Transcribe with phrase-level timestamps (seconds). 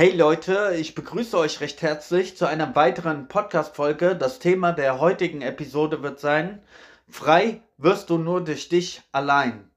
[0.00, 4.14] Hey Leute, ich begrüße euch recht herzlich zu einer weiteren Podcast-Folge.
[4.14, 6.62] Das Thema der heutigen Episode wird sein:
[7.08, 9.68] Frei wirst du nur durch dich allein.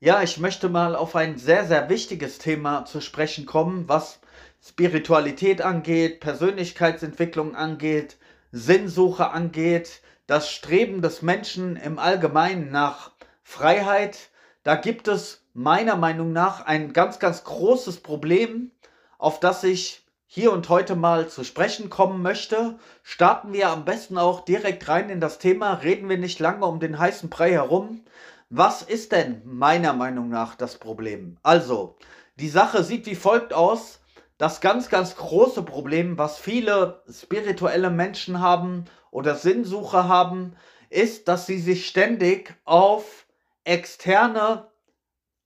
[0.00, 4.20] Ja, ich möchte mal auf ein sehr, sehr wichtiges Thema zu sprechen kommen, was
[4.66, 8.16] Spiritualität angeht, Persönlichkeitsentwicklung angeht,
[8.52, 13.10] Sinnsuche angeht, das Streben des Menschen im Allgemeinen nach
[13.42, 14.30] Freiheit.
[14.62, 18.70] Da gibt es meiner Meinung nach ein ganz, ganz großes Problem
[19.18, 22.78] auf das ich hier und heute mal zu sprechen kommen möchte.
[23.02, 26.80] Starten wir am besten auch direkt rein in das Thema, reden wir nicht lange um
[26.80, 28.04] den heißen Brei herum.
[28.50, 31.36] Was ist denn meiner Meinung nach das Problem?
[31.42, 31.96] Also,
[32.36, 34.00] die Sache sieht wie folgt aus.
[34.38, 40.54] Das ganz, ganz große Problem, was viele spirituelle Menschen haben oder Sinnsucher haben,
[40.90, 43.26] ist, dass sie sich ständig auf
[43.64, 44.68] externe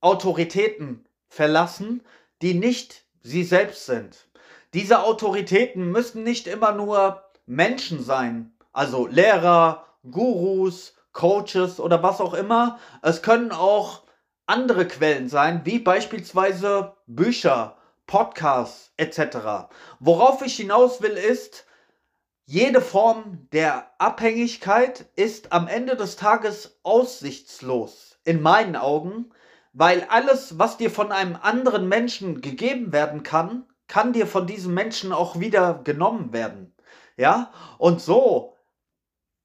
[0.00, 2.02] Autoritäten verlassen,
[2.42, 4.26] die nicht sie selbst sind.
[4.74, 12.34] Diese Autoritäten müssen nicht immer nur Menschen sein, also Lehrer, Gurus, Coaches oder was auch
[12.34, 12.78] immer.
[13.02, 14.02] Es können auch
[14.46, 19.68] andere Quellen sein, wie beispielsweise Bücher, Podcasts etc.
[20.00, 21.66] Worauf ich hinaus will ist,
[22.44, 29.32] jede Form der Abhängigkeit ist am Ende des Tages aussichtslos, in meinen Augen,
[29.72, 34.74] weil alles, was dir von einem anderen Menschen gegeben werden kann, kann dir von diesem
[34.74, 36.74] Menschen auch wieder genommen werden.
[37.16, 37.52] Ja?
[37.78, 38.56] Und so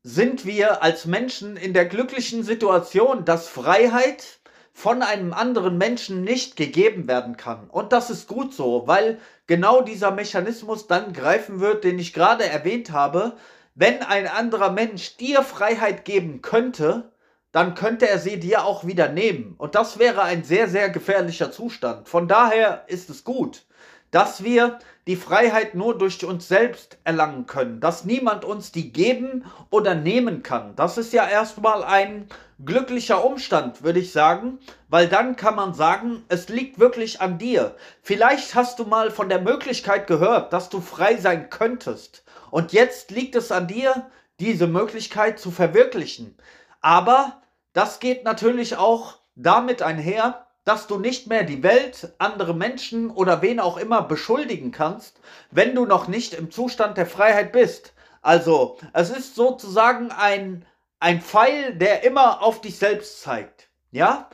[0.04, 4.40] sind wir als Menschen in der glücklichen Situation, dass Freiheit
[4.72, 7.70] von einem anderen Menschen nicht gegeben werden kann.
[7.70, 12.46] Und das ist gut so, weil genau dieser Mechanismus dann greifen wird, den ich gerade
[12.46, 13.38] erwähnt habe.
[13.74, 17.12] Wenn ein anderer Mensch dir Freiheit geben könnte,
[17.52, 19.56] dann könnte er sie dir auch wieder nehmen.
[19.58, 22.08] Und das wäre ein sehr, sehr gefährlicher Zustand.
[22.08, 23.66] Von daher ist es gut,
[24.12, 29.46] dass wir die Freiheit nur durch uns selbst erlangen können, dass niemand uns die geben
[29.70, 30.76] oder nehmen kann.
[30.76, 32.28] Das ist ja erstmal ein
[32.64, 37.76] glücklicher Umstand, würde ich sagen, weil dann kann man sagen, es liegt wirklich an dir.
[38.02, 42.24] Vielleicht hast du mal von der Möglichkeit gehört, dass du frei sein könntest.
[42.52, 46.38] Und jetzt liegt es an dir, diese Möglichkeit zu verwirklichen.
[46.82, 47.42] Aber
[47.74, 53.42] das geht natürlich auch damit einher, dass du nicht mehr die Welt, andere Menschen oder
[53.42, 57.94] wen auch immer beschuldigen kannst, wenn du noch nicht im Zustand der Freiheit bist.
[58.22, 60.66] Also, es ist sozusagen ein,
[61.00, 63.70] ein Pfeil, der immer auf dich selbst zeigt.
[63.92, 64.30] Ja?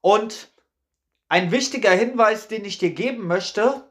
[0.00, 0.48] Und
[1.28, 3.85] ein wichtiger Hinweis, den ich dir geben möchte,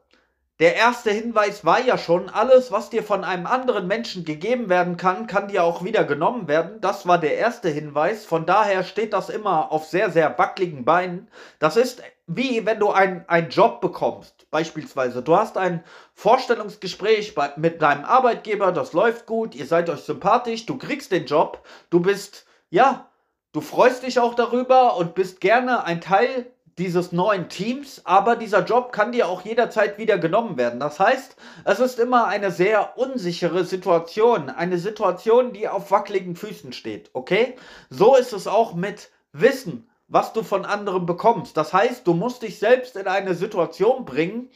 [0.59, 4.95] der erste Hinweis war ja schon, alles, was dir von einem anderen Menschen gegeben werden
[4.95, 6.79] kann, kann dir auch wieder genommen werden.
[6.79, 8.25] Das war der erste Hinweis.
[8.25, 11.27] Von daher steht das immer auf sehr, sehr wackeligen Beinen.
[11.59, 14.49] Das ist wie wenn du einen Job bekommst.
[14.49, 15.83] Beispielsweise, du hast ein
[16.13, 21.25] Vorstellungsgespräch bei, mit deinem Arbeitgeber, das läuft gut, ihr seid euch sympathisch, du kriegst den
[21.25, 23.11] Job, du bist, ja,
[23.51, 28.65] du freust dich auch darüber und bist gerne ein Teil dieses neuen Teams, aber dieser
[28.65, 30.79] Job kann dir auch jederzeit wieder genommen werden.
[30.79, 36.73] Das heißt, es ist immer eine sehr unsichere Situation, eine Situation, die auf wackeligen Füßen
[36.73, 37.55] steht, okay?
[37.89, 41.55] So ist es auch mit Wissen, was du von anderen bekommst.
[41.57, 44.49] Das heißt, du musst dich selbst in eine Situation bringen,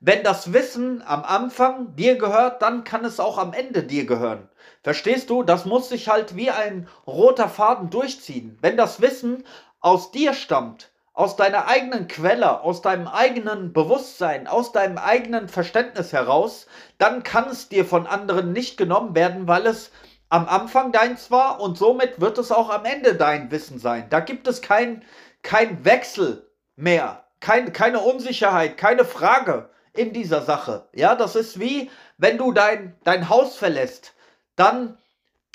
[0.00, 4.48] wenn das Wissen am Anfang dir gehört, dann kann es auch am Ende dir gehören.
[4.82, 5.42] Verstehst du?
[5.42, 8.58] Das muss sich halt wie ein roter Faden durchziehen.
[8.60, 9.44] Wenn das Wissen
[9.80, 16.12] aus dir stammt, aus deiner eigenen Quelle, aus deinem eigenen Bewusstsein, aus deinem eigenen Verständnis
[16.12, 16.66] heraus,
[16.98, 19.90] dann kann es dir von anderen nicht genommen werden, weil es
[20.28, 24.06] am Anfang deins war und somit wird es auch am Ende dein Wissen sein.
[24.10, 25.02] Da gibt es kein,
[25.42, 30.86] kein Wechsel mehr, kein, keine Unsicherheit, keine Frage in dieser Sache.
[30.92, 34.12] Ja, das ist wie, wenn du dein, dein Haus verlässt,
[34.54, 34.98] dann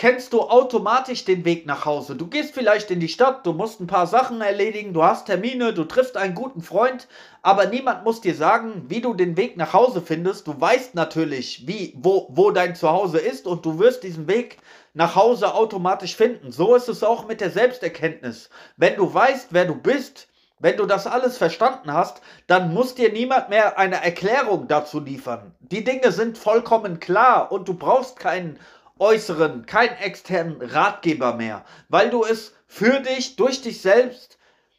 [0.02, 2.16] kennst du automatisch den Weg nach Hause.
[2.16, 5.76] Du gehst vielleicht in die Stadt, du musst ein paar Sachen erledigen, du hast Termine,
[5.76, 7.08] du triffst einen guten Freund,
[7.44, 10.48] aber niemand muss dir sagen, wie du den Weg nach Hause findest.
[10.48, 14.58] Du weißt natürlich, wie, wo, wo dein Zuhause ist und du wirst diesen Weg
[14.96, 16.52] nach Hause automatisch finden.
[16.52, 18.50] So ist es auch mit der Selbsterkenntnis.
[18.78, 23.12] Wenn du weißt, wer du bist, wenn du das alles verstanden hast, dann muss dir
[23.12, 25.54] niemand mehr eine Erklärung dazu liefern.
[25.60, 28.60] Die Dinge sind vollkommen klar und du brauchst keinen
[29.02, 34.38] äußeren, keinen externen Ratgeber mehr, weil du es für dich, durch dich selbst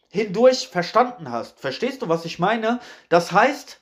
[0.08, 1.58] hindurch verstanden hast.
[1.58, 2.80] Verstehst du, was ich meine?
[3.08, 3.80] Das heißt,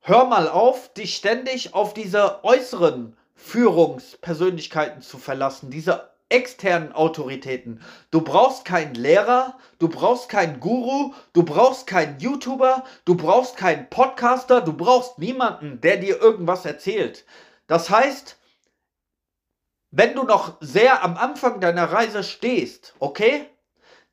[0.00, 7.80] hör mal auf, dich ständig auf diese äußeren Führungspersönlichkeiten zu verlassen, diese externen Autoritäten.
[8.10, 13.88] Du brauchst keinen Lehrer, du brauchst keinen Guru, du brauchst keinen YouTuber, du brauchst keinen
[13.88, 17.24] Podcaster, du brauchst niemanden, der dir irgendwas erzählt.
[17.66, 18.36] Das heißt,
[19.90, 23.46] wenn du noch sehr am Anfang deiner Reise stehst, okay?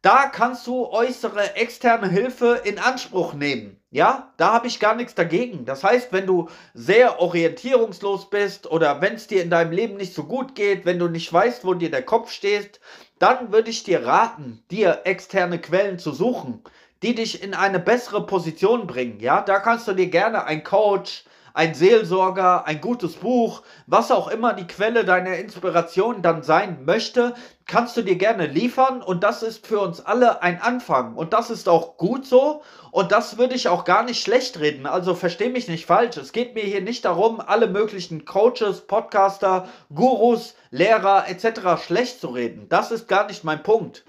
[0.02, 3.82] Da kannst du äußere externe Hilfe in Anspruch nehmen.
[3.90, 5.66] Ja, da habe ich gar nichts dagegen.
[5.66, 10.14] Das heißt, wenn du sehr orientierungslos bist oder wenn es dir in deinem Leben nicht
[10.14, 12.80] so gut geht, wenn du nicht weißt, wo dir der Kopf steht,
[13.18, 16.64] dann würde ich dir raten, dir externe Quellen zu suchen,
[17.02, 19.20] die dich in eine bessere Position bringen.
[19.20, 21.24] Ja, da kannst du dir gerne einen Coach,
[21.58, 27.34] ein Seelsorger, ein gutes Buch, was auch immer die Quelle deiner Inspiration dann sein möchte,
[27.66, 31.50] kannst du dir gerne liefern und das ist für uns alle ein Anfang und das
[31.50, 32.62] ist auch gut so
[32.92, 34.86] und das würde ich auch gar nicht schlecht reden.
[34.86, 36.18] Also versteh mich nicht falsch.
[36.18, 41.84] Es geht mir hier nicht darum, alle möglichen Coaches, Podcaster, Gurus, Lehrer etc.
[41.84, 42.70] schlecht zu reden.
[42.70, 44.06] Das ist gar nicht mein Punkt.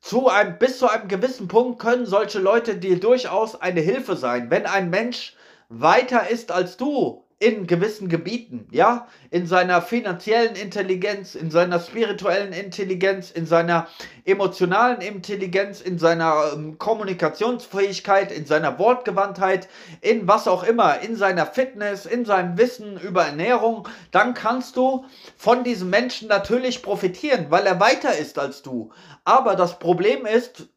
[0.00, 4.50] Zu einem, bis zu einem gewissen Punkt können solche Leute dir durchaus eine Hilfe sein.
[4.50, 5.36] Wenn ein Mensch
[5.70, 12.52] weiter ist als du in gewissen Gebieten, ja, in seiner finanziellen Intelligenz, in seiner spirituellen
[12.52, 13.88] Intelligenz, in seiner
[14.26, 19.68] emotionalen Intelligenz, in seiner ähm, Kommunikationsfähigkeit, in seiner Wortgewandtheit,
[20.02, 25.06] in was auch immer, in seiner Fitness, in seinem Wissen über Ernährung, dann kannst du
[25.38, 28.90] von diesem Menschen natürlich profitieren, weil er weiter ist als du.
[29.24, 30.68] Aber das Problem ist,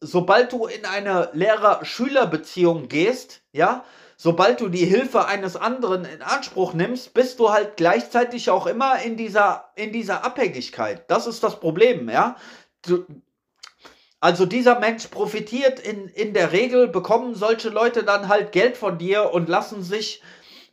[0.00, 3.84] sobald du in eine Lehrer-Schüler-Beziehung gehst, ja,
[4.22, 9.02] sobald du die Hilfe eines anderen in Anspruch nimmst, bist du halt gleichzeitig auch immer
[9.02, 11.10] in dieser, in dieser Abhängigkeit.
[11.10, 12.36] Das ist das Problem, ja.
[12.86, 13.04] Du,
[14.20, 18.96] also dieser Mensch profitiert in, in der Regel, bekommen solche Leute dann halt Geld von
[18.96, 20.22] dir und lassen sich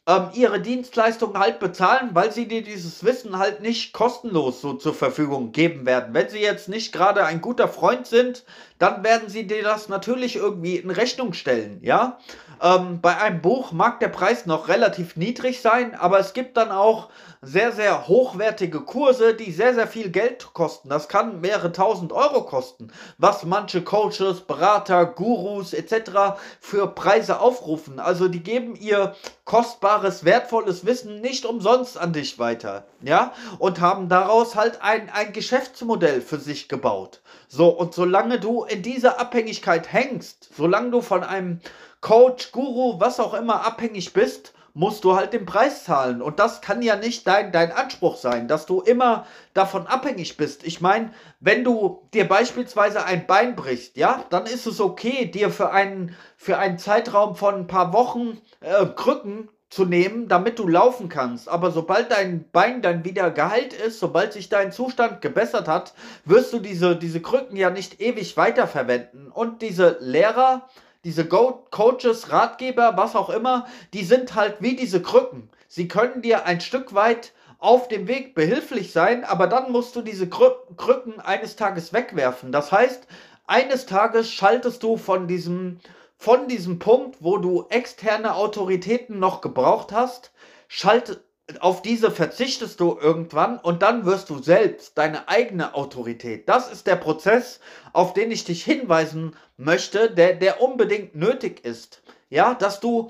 [0.09, 4.93] ähm, ihre Dienstleistungen halt bezahlen, weil sie dir dieses Wissen halt nicht kostenlos so zur
[4.93, 6.13] Verfügung geben werden.
[6.13, 8.43] Wenn sie jetzt nicht gerade ein guter Freund sind,
[8.77, 12.19] dann werden sie dir das natürlich irgendwie in Rechnung stellen, ja.
[12.61, 16.71] Ähm, bei einem Buch mag der Preis noch relativ niedrig sein, aber es gibt dann
[16.71, 17.09] auch
[17.41, 20.89] sehr, sehr hochwertige Kurse, die sehr, sehr viel Geld kosten.
[20.89, 26.37] Das kann mehrere tausend Euro kosten, was manche Coaches, Berater, Gurus etc.
[26.59, 27.99] für Preise aufrufen.
[27.99, 29.15] Also die geben ihr
[29.45, 35.31] kostbares, wertvolles Wissen nicht umsonst an dich weiter, ja, und haben daraus halt ein, ein
[35.31, 37.21] Geschäftsmodell für sich gebaut.
[37.47, 41.61] So, und solange du in dieser Abhängigkeit hängst, solange du von einem
[42.01, 46.21] Coach, Guru, was auch immer abhängig bist, musst du halt den Preis zahlen.
[46.21, 50.63] Und das kann ja nicht dein, dein Anspruch sein, dass du immer davon abhängig bist.
[50.63, 55.49] Ich meine, wenn du dir beispielsweise ein Bein brichst, ja, dann ist es okay, dir
[55.49, 60.67] für einen, für einen Zeitraum von ein paar Wochen äh, Krücken zu nehmen, damit du
[60.67, 61.47] laufen kannst.
[61.47, 65.93] Aber sobald dein Bein dann wieder geheilt ist, sobald sich dein Zustand gebessert hat,
[66.25, 69.29] wirst du diese, diese Krücken ja nicht ewig weiterverwenden.
[69.29, 70.67] Und diese Lehrer,
[71.03, 75.49] diese Go Coaches, Ratgeber, was auch immer, die sind halt wie diese Krücken.
[75.67, 80.01] Sie können dir ein Stück weit auf dem Weg behilflich sein, aber dann musst du
[80.01, 82.51] diese Krü Krücken eines Tages wegwerfen.
[82.51, 83.07] Das heißt,
[83.47, 85.79] eines Tages schaltest du von diesem,
[86.17, 90.31] von diesem Punkt, wo du externe Autoritäten noch gebraucht hast,
[90.67, 91.21] schalt,
[91.59, 96.47] auf diese verzichtest du irgendwann und dann wirst du selbst deine eigene Autorität.
[96.47, 97.59] Das ist der Prozess,
[97.93, 102.01] auf den ich dich hinweisen möchte, der, der unbedingt nötig ist.
[102.29, 103.09] Ja, dass du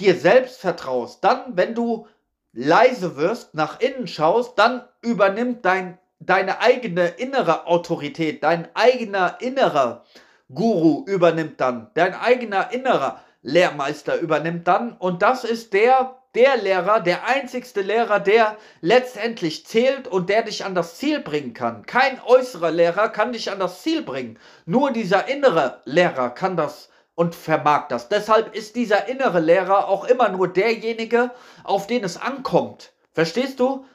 [0.00, 1.22] dir selbst vertraust.
[1.22, 2.06] Dann, wenn du
[2.52, 10.04] leise wirst, nach innen schaust, dann übernimmt dein, deine eigene innere Autorität, dein eigener innerer
[10.52, 17.00] Guru übernimmt dann, dein eigener innerer Lehrmeister übernimmt dann und das ist der, der Lehrer,
[17.00, 21.84] der einzigste Lehrer, der letztendlich zählt und der dich an das Ziel bringen kann.
[21.86, 24.38] Kein äußerer Lehrer kann dich an das Ziel bringen.
[24.66, 28.08] Nur dieser innere Lehrer kann das und vermag das.
[28.08, 31.32] Deshalb ist dieser innere Lehrer auch immer nur derjenige,
[31.64, 32.92] auf den es ankommt.
[33.12, 33.86] Verstehst du?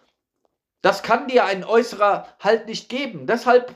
[0.81, 3.27] Das kann dir ein äußerer halt nicht geben.
[3.27, 3.75] Deshalb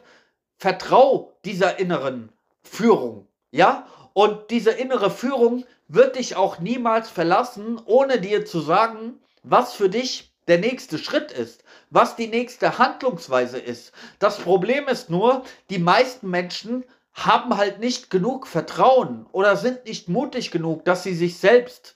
[0.57, 2.31] vertrau dieser inneren
[2.63, 3.27] Führung.
[3.51, 3.85] Ja?
[4.17, 9.89] Und diese innere Führung wird dich auch niemals verlassen, ohne dir zu sagen, was für
[9.89, 13.91] dich der nächste Schritt ist, was die nächste Handlungsweise ist.
[14.19, 20.07] Das Problem ist nur, die meisten Menschen haben halt nicht genug Vertrauen oder sind nicht
[20.07, 21.94] mutig genug, dass sie sich selbst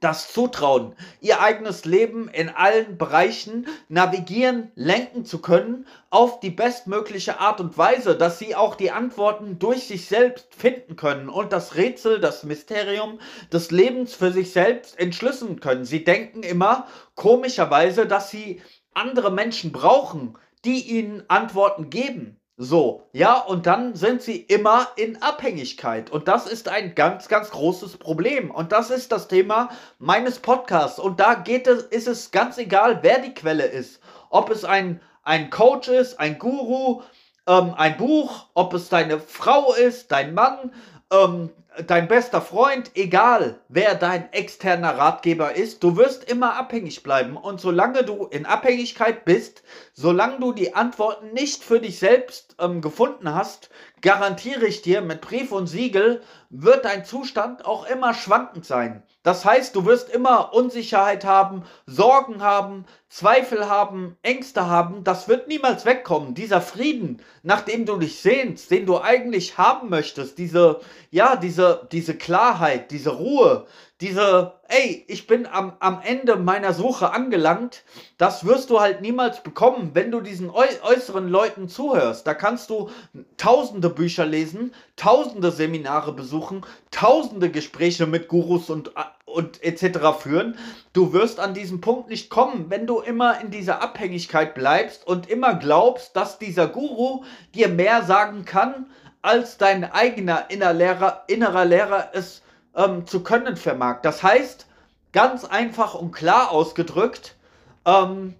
[0.00, 7.40] das Zutrauen, ihr eigenes Leben in allen Bereichen navigieren, lenken zu können, auf die bestmögliche
[7.40, 11.76] Art und Weise, dass sie auch die Antworten durch sich selbst finden können und das
[11.76, 13.18] Rätsel, das Mysterium
[13.52, 15.84] des Lebens für sich selbst entschlüsseln können.
[15.84, 18.62] Sie denken immer komischerweise, dass sie
[18.94, 22.40] andere Menschen brauchen, die ihnen Antworten geben.
[22.58, 26.08] So, ja, und dann sind sie immer in Abhängigkeit.
[26.08, 28.50] Und das ist ein ganz, ganz großes Problem.
[28.50, 30.98] Und das ist das Thema meines Podcasts.
[30.98, 34.00] Und da geht es, ist es ganz egal, wer die Quelle ist.
[34.30, 37.02] Ob es ein, ein Coach ist, ein Guru,
[37.46, 40.72] ähm, ein Buch, ob es deine Frau ist, dein Mann,
[41.12, 41.50] ähm,
[41.86, 47.36] dein bester Freund, egal wer dein externer Ratgeber ist, du wirst immer abhängig bleiben.
[47.36, 49.62] Und solange du in Abhängigkeit bist,
[49.98, 53.70] solange du die Antworten nicht für dich selbst ähm, gefunden hast,
[54.02, 59.02] garantiere ich dir mit Brief und Siegel, wird dein Zustand auch immer schwankend sein.
[59.22, 65.02] Das heißt, du wirst immer Unsicherheit haben, Sorgen haben, Zweifel haben, Ängste haben.
[65.02, 66.34] Das wird niemals wegkommen.
[66.34, 71.88] Dieser Frieden, nach dem du dich sehnst, den du eigentlich haben möchtest, diese, ja, diese,
[71.90, 73.66] diese Klarheit, diese Ruhe,
[74.02, 77.82] diese, ey, ich bin am, am Ende meiner Suche angelangt,
[78.18, 82.26] das wirst du halt niemals bekommen, wenn du diesen äußeren Leuten zuhörst.
[82.26, 82.90] Da kannst du
[83.38, 88.92] tausende Bücher lesen, tausende Seminare besuchen, tausende Gespräche mit Gurus und,
[89.24, 89.98] und etc.
[90.20, 90.58] führen.
[90.92, 95.30] Du wirst an diesen Punkt nicht kommen, wenn du immer in dieser Abhängigkeit bleibst und
[95.30, 97.24] immer glaubst, dass dieser Guru
[97.54, 98.90] dir mehr sagen kann,
[99.22, 102.42] als dein eigener innerer Lehrer, innerer Lehrer es
[102.76, 104.02] ähm, zu können vermag.
[104.02, 104.66] Das heißt,
[105.12, 107.36] ganz einfach und klar ausgedrückt,
[107.84, 108.34] ähm,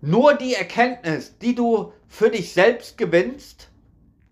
[0.00, 3.68] nur die Erkenntnis, die du für dich selbst gewinnst,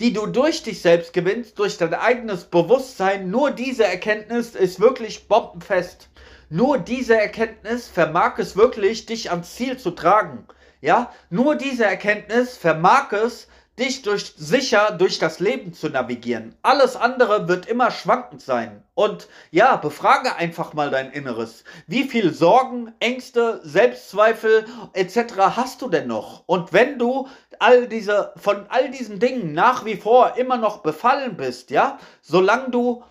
[0.00, 5.28] die du durch dich selbst gewinnst, durch dein eigenes Bewusstsein, nur diese Erkenntnis ist wirklich
[5.28, 6.10] bombenfest.
[6.50, 10.46] Nur diese Erkenntnis vermag es wirklich, dich ans Ziel zu tragen.
[10.80, 16.54] Ja, nur diese Erkenntnis vermag es, dich durch, sicher durch das Leben zu navigieren.
[16.62, 18.82] Alles andere wird immer schwankend sein.
[18.94, 21.64] Und ja, befrage einfach mal dein Inneres.
[21.88, 25.34] Wie viel Sorgen, Ängste, Selbstzweifel etc.
[25.56, 26.44] hast du denn noch?
[26.46, 27.28] Und wenn du
[27.58, 32.70] all diese, von all diesen Dingen nach wie vor immer noch befallen bist, ja, solange
[32.70, 33.02] du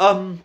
[0.00, 0.40] ähm,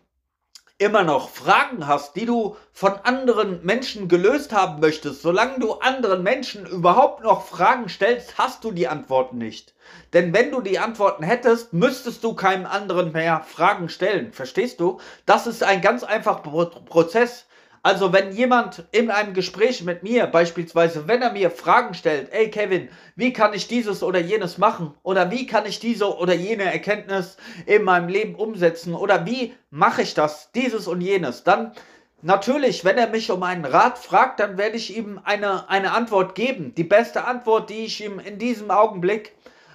[0.83, 6.23] immer noch Fragen hast, die du von anderen Menschen gelöst haben möchtest, solange du anderen
[6.23, 9.73] Menschen überhaupt noch Fragen stellst, hast du die Antworten nicht.
[10.13, 14.33] Denn wenn du die Antworten hättest, müsstest du keinem anderen mehr Fragen stellen.
[14.33, 14.99] Verstehst du?
[15.25, 17.45] Das ist ein ganz einfacher Prozess.
[17.85, 22.49] Also wenn jemand in einem Gespräch mit mir beispielsweise, wenn er mir Fragen stellt, ey
[22.49, 22.87] Kevin,
[23.17, 24.93] wie kann ich dieses oder jenes machen?
[25.03, 27.35] Oder wie kann ich diese oder jene Erkenntnis
[27.65, 28.95] in meinem Leben umsetzen?
[28.95, 31.43] Oder wie mache ich das, dieses und jenes?
[31.43, 31.73] Dann
[32.21, 36.35] natürlich, wenn er mich um einen Rat fragt, dann werde ich ihm eine, eine Antwort
[36.35, 36.73] geben.
[36.75, 39.33] Die beste Antwort, die ich ihm in diesem Augenblick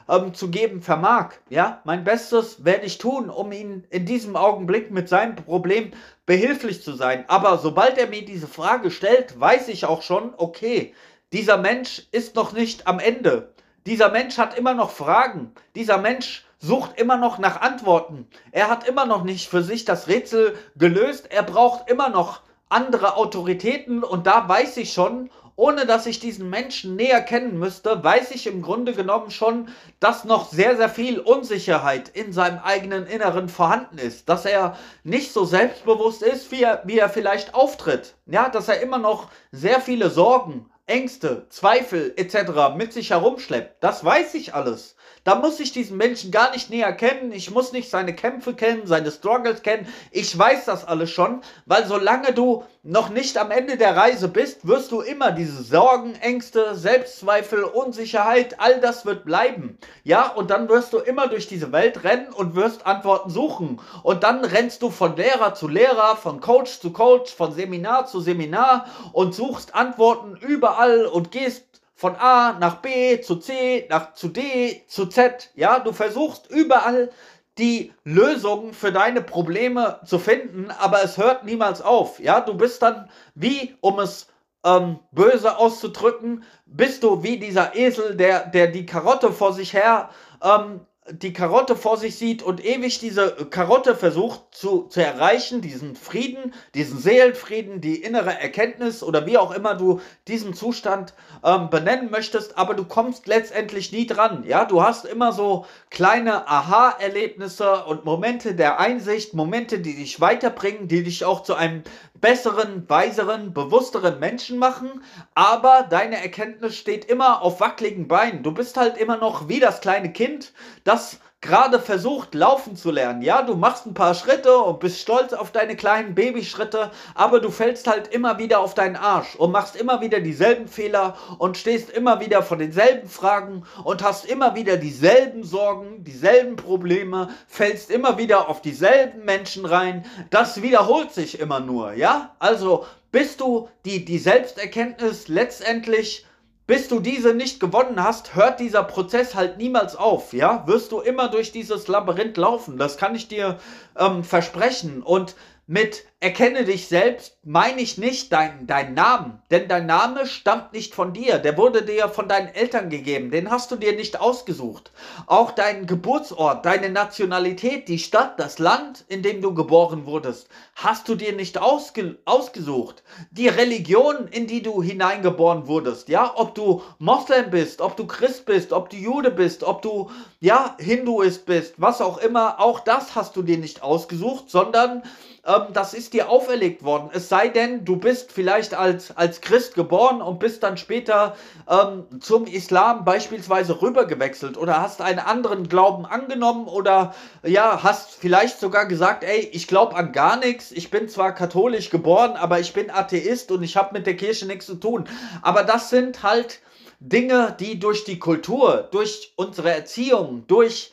[0.08, 1.34] ähm, zu geben vermag.
[1.48, 5.92] Ja, mein Bestes werde ich tun, um ihn in diesem Augenblick mit seinem Problem
[6.26, 7.24] behilflich zu sein.
[7.28, 10.94] Aber sobald er mir diese Frage stellt, weiß ich auch schon, okay,
[11.32, 13.52] dieser Mensch ist noch nicht am Ende.
[13.86, 15.52] Dieser Mensch hat immer noch Fragen.
[15.74, 18.26] Dieser Mensch sucht immer noch nach Antworten.
[18.50, 21.30] Er hat immer noch nicht für sich das Rätsel gelöst.
[21.30, 26.48] Er braucht immer noch andere Autoritäten und da weiß ich schon, ohne dass ich diesen
[26.48, 31.18] Menschen näher kennen müsste, weiß ich im Grunde genommen schon, dass noch sehr, sehr viel
[31.18, 34.28] Unsicherheit in seinem eigenen Inneren vorhanden ist.
[34.28, 38.14] Dass er nicht so selbstbewusst ist, wie er, wie er vielleicht auftritt.
[38.26, 42.76] Ja, dass er immer noch sehr viele Sorgen, Ängste, Zweifel etc.
[42.76, 43.82] mit sich herumschleppt.
[43.82, 44.94] Das weiß ich alles.
[45.28, 47.32] Da muss ich diesen Menschen gar nicht näher kennen.
[47.32, 49.86] Ich muss nicht seine Kämpfe kennen, seine Struggles kennen.
[50.10, 54.66] Ich weiß das alles schon, weil solange du noch nicht am Ende der Reise bist,
[54.66, 59.76] wirst du immer diese Sorgen, Ängste, Selbstzweifel, Unsicherheit, all das wird bleiben.
[60.02, 63.80] Ja, und dann wirst du immer durch diese Welt rennen und wirst Antworten suchen.
[64.02, 68.20] Und dann rennst du von Lehrer zu Lehrer, von Coach zu Coach, von Seminar zu
[68.20, 74.28] Seminar und suchst Antworten überall und gehst von A nach B zu C, nach zu
[74.28, 75.50] D, zu Z.
[75.56, 77.10] Ja, du versuchst überall
[77.58, 82.20] die Lösung für deine Probleme zu finden, aber es hört niemals auf.
[82.20, 84.28] Ja, du bist dann wie, um es
[84.64, 90.10] ähm, böse auszudrücken, bist du wie dieser Esel, der, der die Karotte vor sich her
[90.40, 95.96] ähm, die Karotte vor sich sieht und ewig diese Karotte versucht zu, zu erreichen, diesen
[95.96, 102.10] Frieden, diesen Seelenfrieden, die innere Erkenntnis oder wie auch immer du diesen Zustand ähm, benennen
[102.10, 104.44] möchtest, aber du kommst letztendlich nie dran.
[104.46, 110.88] Ja, du hast immer so kleine Aha-Erlebnisse und Momente der Einsicht, Momente, die dich weiterbringen,
[110.88, 111.82] die dich auch zu einem
[112.20, 115.02] besseren, weiseren, bewussteren Menschen machen,
[115.34, 118.42] aber deine Erkenntnis steht immer auf wackeligen Beinen.
[118.42, 120.52] Du bist halt immer noch wie das kleine Kind,
[120.84, 123.22] das gerade versucht, laufen zu lernen.
[123.22, 127.50] Ja, du machst ein paar Schritte und bist stolz auf deine kleinen Babyschritte, aber du
[127.50, 131.90] fällst halt immer wieder auf deinen Arsch und machst immer wieder dieselben Fehler und stehst
[131.90, 138.18] immer wieder vor denselben Fragen und hast immer wieder dieselben Sorgen, dieselben Probleme, fällst immer
[138.18, 140.04] wieder auf dieselben Menschen rein.
[140.30, 142.34] Das wiederholt sich immer nur, ja?
[142.40, 146.26] Also, bis du die, die Selbsterkenntnis letztendlich
[146.68, 150.64] bis du diese nicht gewonnen hast, hört dieser Prozess halt niemals auf, ja?
[150.66, 153.58] Wirst du immer durch dieses Labyrinth laufen, das kann ich dir
[153.96, 155.02] ähm, versprechen.
[155.02, 155.34] Und
[155.68, 160.94] mit erkenne dich selbst meine ich nicht deinen dein Namen, denn dein Name stammt nicht
[160.94, 164.90] von dir, der wurde dir von deinen Eltern gegeben, den hast du dir nicht ausgesucht.
[165.26, 171.06] Auch dein Geburtsort, deine Nationalität, die Stadt, das Land, in dem du geboren wurdest, hast
[171.06, 173.02] du dir nicht ausge ausgesucht.
[173.30, 178.46] Die Religion, in die du hineingeboren wurdest, ja, ob du Moslem bist, ob du Christ
[178.46, 180.10] bist, ob du Jude bist, ob du
[180.40, 185.02] ja Hinduist bist, was auch immer, auch das hast du dir nicht ausgesucht, sondern
[185.48, 187.10] ähm, das ist dir auferlegt worden.
[187.12, 191.34] Es sei denn, du bist vielleicht als, als Christ geboren und bist dann später
[191.68, 198.60] ähm, zum Islam beispielsweise rübergewechselt oder hast einen anderen Glauben angenommen oder ja, hast vielleicht
[198.60, 200.70] sogar gesagt, ey, ich glaube an gar nichts.
[200.70, 204.46] Ich bin zwar katholisch geboren, aber ich bin Atheist und ich habe mit der Kirche
[204.46, 205.08] nichts zu tun.
[205.40, 206.60] Aber das sind halt
[207.00, 210.92] Dinge, die durch die Kultur, durch unsere Erziehung, durch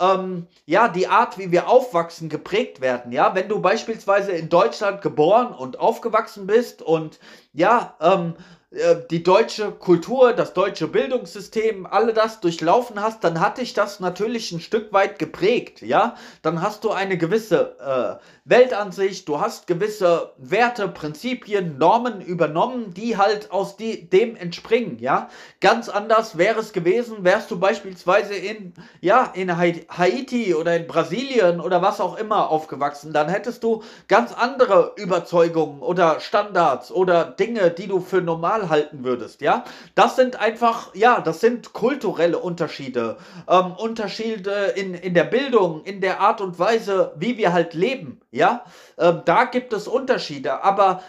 [0.00, 3.12] ähm, ja, die Art, wie wir aufwachsen, geprägt werden.
[3.12, 7.20] Ja, wenn du beispielsweise in Deutschland geboren und aufgewachsen bist und
[7.52, 8.63] ja, ähm, äh,
[9.10, 14.50] die deutsche Kultur, das deutsche Bildungssystem, alle das durchlaufen hast, dann hat dich das natürlich
[14.52, 16.16] ein Stück weit geprägt, ja?
[16.42, 23.16] Dann hast du eine gewisse äh, Weltansicht, du hast gewisse Werte, Prinzipien, Normen übernommen, die
[23.16, 25.28] halt aus die, dem entspringen, ja?
[25.60, 31.60] Ganz anders wäre es gewesen, wärst du beispielsweise in, ja, in Haiti oder in Brasilien
[31.60, 37.70] oder was auch immer aufgewachsen, dann hättest du ganz andere Überzeugungen oder Standards oder Dinge,
[37.70, 39.64] die du für normal halten würdest, ja.
[39.94, 43.16] Das sind einfach, ja, das sind kulturelle Unterschiede.
[43.48, 48.20] Ähm, Unterschiede in, in der Bildung, in der Art und Weise, wie wir halt leben,
[48.30, 48.64] ja.
[48.98, 51.02] Ähm, da gibt es Unterschiede, aber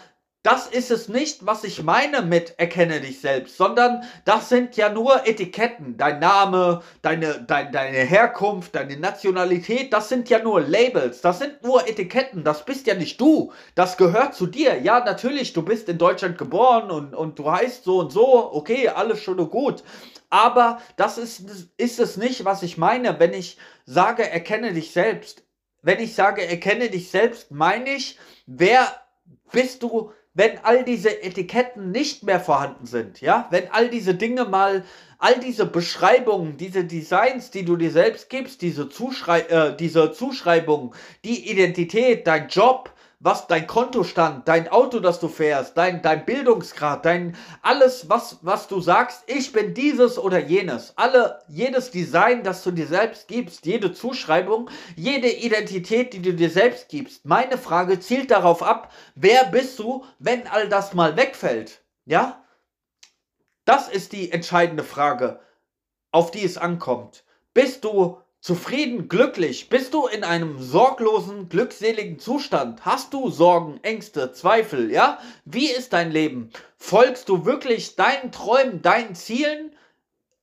[0.46, 4.88] das ist es nicht, was ich meine mit erkenne dich selbst, sondern das sind ja
[4.88, 5.96] nur Etiketten.
[5.96, 11.64] Dein Name, deine, dein, deine Herkunft, deine Nationalität, das sind ja nur Labels, das sind
[11.64, 14.80] nur Etiketten, das bist ja nicht du, das gehört zu dir.
[14.80, 18.88] Ja, natürlich, du bist in Deutschland geboren und, und du heißt so und so, okay,
[18.88, 19.82] alles schon und gut.
[20.30, 25.42] Aber das ist, ist es nicht, was ich meine, wenn ich sage, erkenne dich selbst.
[25.82, 28.86] Wenn ich sage, erkenne dich selbst, meine ich, wer
[29.50, 34.44] bist du wenn all diese Etiketten nicht mehr vorhanden sind, ja, wenn all diese Dinge
[34.44, 34.84] mal,
[35.18, 40.90] all diese Beschreibungen, diese Designs, die du dir selbst gibst, diese, Zuschrei äh, diese Zuschreibungen,
[41.24, 42.92] die Identität, dein Job,
[43.26, 48.68] was dein Kontostand, dein Auto, das du fährst, dein, dein Bildungsgrad, dein alles, was, was
[48.68, 50.92] du sagst, ich bin dieses oder jenes.
[50.94, 56.50] Alle, jedes Design, das du dir selbst gibst, jede Zuschreibung, jede Identität, die du dir
[56.50, 57.24] selbst gibst.
[57.24, 61.82] Meine Frage zielt darauf ab, wer bist du, wenn all das mal wegfällt?
[62.04, 62.44] Ja?
[63.64, 65.40] Das ist die entscheidende Frage,
[66.12, 67.24] auf die es ankommt.
[67.54, 72.84] Bist du Zufrieden, glücklich, bist du in einem sorglosen, glückseligen Zustand?
[72.84, 75.18] Hast du Sorgen, Ängste, Zweifel, ja?
[75.44, 76.50] Wie ist dein Leben?
[76.76, 79.74] Folgst du wirklich deinen Träumen, deinen Zielen?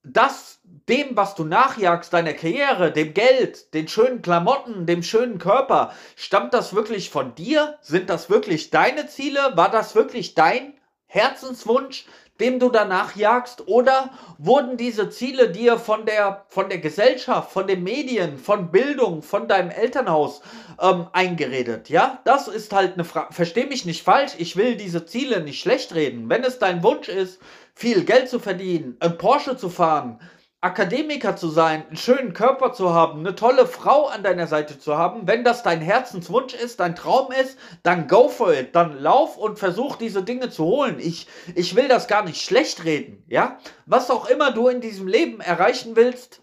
[0.04, 5.94] Das, dem, was du nachjagst, deiner Karriere, dem Geld, den schönen Klamotten, dem schönen Körper,
[6.18, 7.78] stammt das wirklich von dir?
[7.80, 9.54] Sind das wirklich deine Ziele?
[9.56, 10.74] War das wirklich dein
[11.06, 12.04] Herzenswunsch?
[12.44, 13.68] Dem du danach jagst?
[13.68, 19.24] Oder wurden diese Ziele dir von der, von der Gesellschaft, von den Medien, von Bildung,
[19.24, 20.42] von deinem Elternhaus
[20.82, 21.90] ähm, eingeredet?
[21.90, 23.34] Ja, das ist halt eine Frage.
[23.34, 26.30] Versteh mich nicht falsch, ich will diese Ziele nicht schlecht reden.
[26.30, 27.40] Wenn es dein Wunsch ist,
[27.74, 30.20] viel Geld zu verdienen, ein Porsche zu fahren,
[30.64, 34.98] Akademiker zu sein, einen schönen Körper zu haben, eine tolle Frau an deiner Seite zu
[34.98, 39.38] haben, wenn das dein Herzenswunsch ist, dein Traum ist, dann go for it, dann lauf
[39.38, 41.00] und versuch diese Dinge zu holen.
[41.00, 43.58] Ich, ich will das gar nicht schlecht reden, ja?
[43.86, 46.40] Was auch immer du in diesem Leben erreichen willst,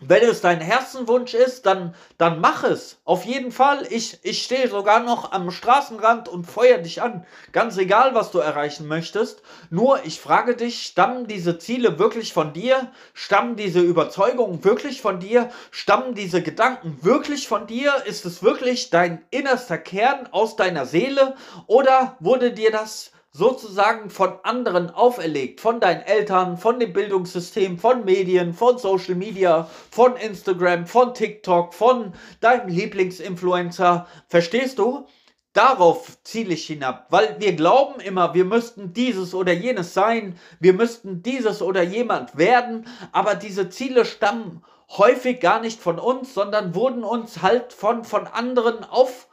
[0.00, 2.98] wenn es dein Herzenwunsch ist, dann, dann mach es.
[3.04, 3.86] Auf jeden Fall.
[3.90, 7.26] Ich, ich stehe sogar noch am Straßenrand und feuer dich an.
[7.52, 9.42] Ganz egal, was du erreichen möchtest.
[9.68, 12.90] Nur, ich frage dich, stammen diese Ziele wirklich von dir?
[13.12, 15.50] Stammen diese Überzeugungen wirklich von dir?
[15.70, 17.92] Stammen diese Gedanken wirklich von dir?
[18.06, 21.36] Ist es wirklich dein innerster Kern aus deiner Seele?
[21.66, 28.04] Oder wurde dir das sozusagen von anderen auferlegt, von deinen Eltern, von dem Bildungssystem, von
[28.04, 34.06] Medien, von Social Media, von Instagram, von TikTok, von deinem Lieblingsinfluencer.
[34.28, 35.06] Verstehst du?
[35.52, 40.74] Darauf ziele ich hinab, weil wir glauben immer, wir müssten dieses oder jenes sein, wir
[40.74, 44.62] müssten dieses oder jemand werden, aber diese Ziele stammen
[44.96, 49.26] häufig gar nicht von uns, sondern wurden uns halt von, von anderen auf,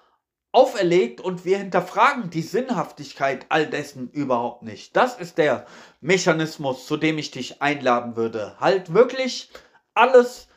[0.57, 4.95] auferlegt und wir hinterfragen die Sinnhaftigkeit all dessen überhaupt nicht.
[4.95, 5.67] Das ist der
[6.01, 8.55] Mechanismus, zu dem ich dich einladen würde.
[8.59, 9.51] Halt wirklich
[9.93, 10.47] alles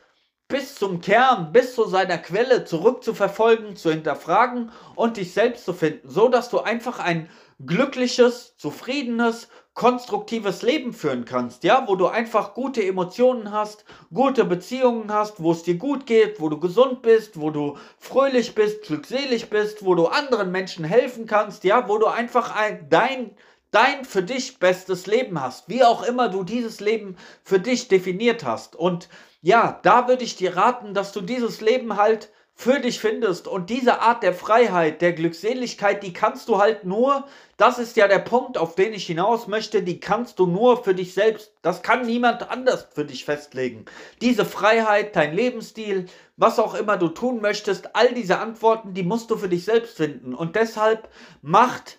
[0.47, 6.09] bis zum Kern, bis zu seiner Quelle zurückzuverfolgen, zu hinterfragen und dich selbst zu finden,
[6.09, 7.29] so dass du einfach ein
[7.63, 15.11] glückliches, zufriedenes, konstruktives Leben führen kannst, ja, wo du einfach gute Emotionen hast, gute Beziehungen
[15.11, 19.49] hast, wo es dir gut geht, wo du gesund bist, wo du fröhlich bist, glückselig
[19.49, 23.31] bist, wo du anderen Menschen helfen kannst, ja, wo du einfach ein, dein
[23.71, 28.43] dein für dich bestes Leben hast, wie auch immer du dieses Leben für dich definiert
[28.43, 28.75] hast.
[28.75, 29.07] Und
[29.41, 32.29] ja, da würde ich dir raten, dass du dieses Leben halt
[32.61, 33.47] für dich findest.
[33.47, 37.25] Und diese Art der Freiheit, der Glückseligkeit, die kannst du halt nur,
[37.57, 40.93] das ist ja der Punkt, auf den ich hinaus möchte, die kannst du nur für
[40.93, 41.55] dich selbst.
[41.63, 43.85] Das kann niemand anders für dich festlegen.
[44.21, 46.05] Diese Freiheit, dein Lebensstil,
[46.37, 49.97] was auch immer du tun möchtest, all diese Antworten, die musst du für dich selbst
[49.97, 50.35] finden.
[50.35, 51.09] Und deshalb
[51.41, 51.97] macht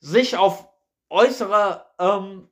[0.00, 0.68] sich auf
[1.10, 2.48] äußere ähm,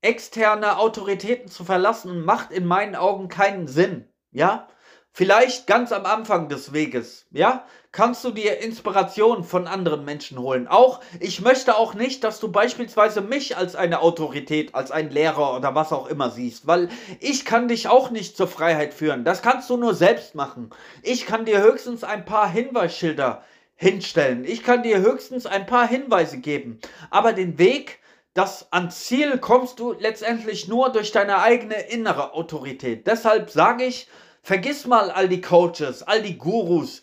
[0.00, 4.08] externe Autoritäten zu verlassen, macht in meinen Augen keinen Sinn.
[4.30, 4.68] Ja?
[5.18, 10.68] Vielleicht ganz am Anfang des Weges, ja, kannst du dir Inspiration von anderen Menschen holen.
[10.68, 15.56] Auch, ich möchte auch nicht, dass du beispielsweise mich als eine Autorität, als einen Lehrer
[15.56, 19.24] oder was auch immer siehst, weil ich kann dich auch nicht zur Freiheit führen.
[19.24, 20.68] Das kannst du nur selbst machen.
[21.02, 23.42] Ich kann dir höchstens ein paar Hinweisschilder
[23.74, 24.44] hinstellen.
[24.44, 26.78] Ich kann dir höchstens ein paar Hinweise geben.
[27.08, 28.00] Aber den Weg,
[28.34, 33.06] das ans Ziel kommst du letztendlich nur durch deine eigene innere Autorität.
[33.06, 34.08] Deshalb sage ich,
[34.46, 37.02] vergiss mal all die Coaches, all die Gurus,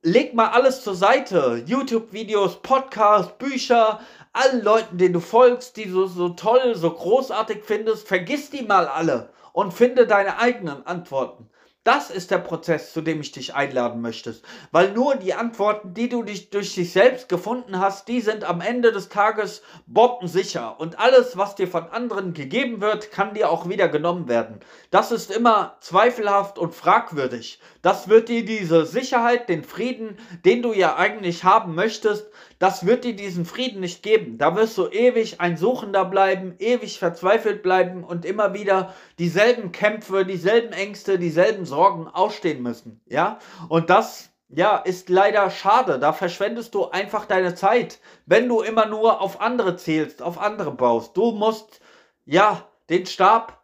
[0.00, 1.62] leg mal alles zur Seite.
[1.66, 4.00] YouTube-Videos, Podcasts, Bücher,
[4.32, 8.88] allen Leuten, denen du folgst, die du so toll, so großartig findest, vergiss die mal
[8.88, 11.47] alle und finde deine eigenen Antworten.
[11.88, 14.36] Das ist der Prozess, zu dem ich dich einladen möchte.
[14.72, 18.60] Weil nur die Antworten, die du dich durch dich selbst gefunden hast, die sind am
[18.60, 20.78] Ende des Tages bombensicher.
[20.78, 24.60] Und alles, was dir von anderen gegeben wird, kann dir auch wieder genommen werden.
[24.90, 27.58] Das ist immer zweifelhaft und fragwürdig.
[27.80, 32.26] Das wird dir diese Sicherheit, den Frieden, den du ja eigentlich haben möchtest,
[32.58, 34.36] das wird dir diesen Frieden nicht geben.
[34.36, 40.24] Da wirst du ewig ein Suchender bleiben, ewig verzweifelt bleiben und immer wieder dieselben Kämpfe,
[40.24, 43.00] dieselben Ängste, dieselben Sorgen ausstehen müssen.
[43.06, 43.38] Ja?
[43.68, 45.98] Und das ja, ist leider schade.
[45.98, 50.72] Da verschwendest du einfach deine Zeit, wenn du immer nur auf andere zählst, auf andere
[50.72, 51.16] baust.
[51.16, 51.80] Du musst,
[52.24, 53.62] ja, den Stab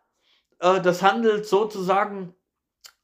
[0.61, 2.35] äh, des Handels sozusagen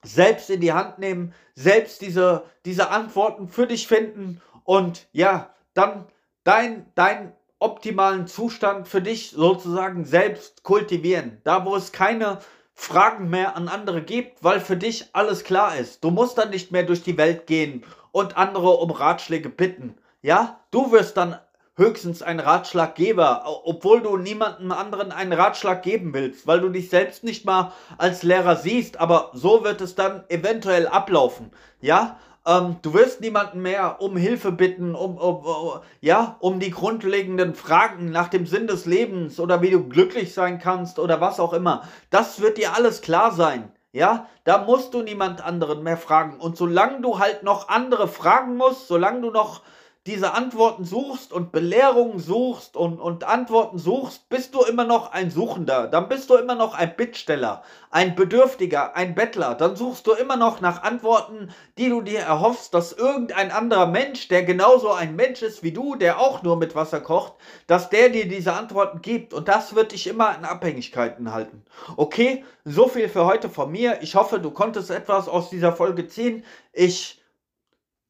[0.02, 6.06] selbst in die Hand nehmen, selbst diese, diese Antworten für dich finden und ja, dann
[6.44, 11.40] dein, dein optimalen Zustand für dich sozusagen selbst kultivieren.
[11.44, 12.38] Da, wo es keine
[12.74, 16.02] Fragen mehr an andere gibt, weil für dich alles klar ist.
[16.04, 19.96] Du musst dann nicht mehr durch die Welt gehen und andere um Ratschläge bitten.
[20.22, 21.38] Ja, du wirst dann
[21.76, 27.24] höchstens ein Ratschlaggeber, obwohl du niemandem anderen einen Ratschlag geben willst, weil du dich selbst
[27.24, 31.52] nicht mal als Lehrer siehst, aber so wird es dann eventuell ablaufen.
[31.80, 36.70] Ja, ähm, du wirst niemanden mehr um Hilfe bitten, um, um, um, ja, um die
[36.70, 41.38] grundlegenden Fragen nach dem Sinn des Lebens oder wie du glücklich sein kannst oder was
[41.38, 41.82] auch immer.
[42.10, 43.70] Das wird dir alles klar sein.
[43.92, 46.38] Ja, da musst du niemand anderen mehr fragen.
[46.38, 49.62] Und solange du halt noch andere fragen musst, solange du noch
[50.06, 55.30] diese Antworten suchst und Belehrungen suchst und, und Antworten suchst, bist du immer noch ein
[55.30, 55.88] Suchender.
[55.88, 59.54] Dann bist du immer noch ein Bittsteller, ein Bedürftiger, ein Bettler.
[59.54, 64.28] Dann suchst du immer noch nach Antworten, die du dir erhoffst, dass irgendein anderer Mensch,
[64.28, 67.34] der genauso ein Mensch ist wie du, der auch nur mit Wasser kocht,
[67.66, 69.34] dass der dir diese Antworten gibt.
[69.34, 71.62] Und das wird dich immer in Abhängigkeiten halten.
[71.98, 73.98] Okay, so viel für heute von mir.
[74.00, 76.42] Ich hoffe, du konntest etwas aus dieser Folge ziehen.
[76.72, 77.19] Ich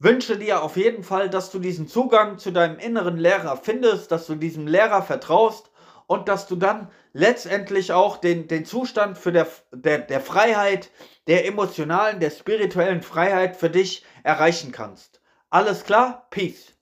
[0.00, 4.26] wünsche dir auf jeden Fall, dass du diesen Zugang zu deinem inneren Lehrer findest, dass
[4.26, 5.70] du diesem Lehrer vertraust
[6.06, 10.90] und dass du dann letztendlich auch den, den Zustand für der, der, der Freiheit,
[11.28, 15.20] der emotionalen, der spirituellen Freiheit für dich erreichen kannst.
[15.50, 16.26] Alles klar?
[16.30, 16.72] Peace.